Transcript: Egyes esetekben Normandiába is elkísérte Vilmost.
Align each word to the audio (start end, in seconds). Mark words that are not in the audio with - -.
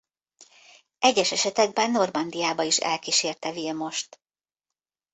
Egyes 0.99 1.31
esetekben 1.31 1.91
Normandiába 1.91 2.63
is 2.63 2.77
elkísérte 2.77 3.51
Vilmost. 3.51 4.19